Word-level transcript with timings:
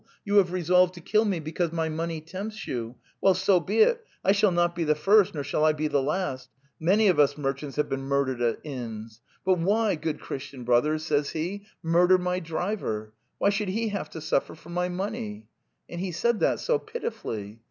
you 0.25 0.37
have 0.37 0.51
resolved 0.51 0.95
to 0.95 0.99
kill 0.99 1.23
me 1.25 1.39
because 1.39 1.71
my 1.71 1.87
money 1.87 2.19
tempts 2.19 2.65
you. 2.65 2.95
Well, 3.21 3.35
so 3.35 3.59
be 3.59 3.81
it; 3.81 4.03
I 4.25 4.31
shall 4.31 4.49
not 4.49 4.75
be 4.75 4.83
the 4.83 4.95
first 4.95 5.35
nor 5.35 5.43
shall 5.43 5.63
I 5.63 5.73
be 5.73 5.87
the 5.87 6.01
last. 6.01 6.49
Many 6.79 7.07
of 7.07 7.19
us 7.19 7.37
merchants 7.37 7.75
have 7.75 7.87
been 7.87 8.01
murdered 8.01 8.41
at 8.41 8.57
inns. 8.63 9.21
But 9.45 9.59
why, 9.59 9.93
good 9.93 10.19
Christian 10.19 10.63
brothers,' 10.63 11.05
says 11.05 11.29
he,' 11.33 11.67
murder 11.83 12.17
my 12.17 12.39
driver? 12.39 13.13
Why 13.37 13.51
should 13.51 13.69
he 13.69 13.89
have 13.89 14.09
to 14.09 14.21
suffer 14.21 14.55
for 14.55 14.69
my 14.69 14.89
money?' 14.89 15.45
And 15.87 16.01
he 16.01 16.11
said 16.11 16.39
that 16.39 16.59
so 16.59 16.79
pitifully! 16.79 17.59